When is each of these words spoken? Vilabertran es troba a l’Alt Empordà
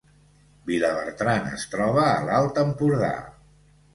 Vilabertran 0.69 1.51
es 1.57 1.67
troba 1.75 2.01
a 2.05 2.15
l’Alt 2.29 2.57
Empordà 2.65 3.13